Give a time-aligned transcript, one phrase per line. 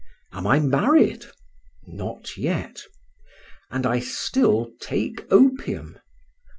[0.31, 1.25] Am I married?
[1.85, 2.81] Not yet.
[3.69, 5.99] And I still take opium?